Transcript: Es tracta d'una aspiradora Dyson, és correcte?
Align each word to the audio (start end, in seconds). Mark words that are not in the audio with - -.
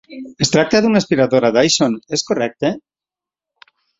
Es 0.45 0.51
tracta 0.53 0.79
d'una 0.85 1.01
aspiradora 1.03 1.51
Dyson, 1.59 1.99
és 2.19 2.25
correcte? 2.31 2.75